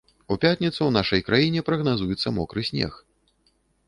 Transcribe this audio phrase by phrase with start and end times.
[0.35, 2.97] У пятніцу ў нашай краіне прагназуецца мокры снег.